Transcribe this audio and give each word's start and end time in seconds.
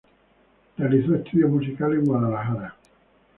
Realizó 0.79 1.13
estudios 1.13 1.51
musicales 1.51 1.99
en 1.99 2.05
Guadalajara. 2.05 2.75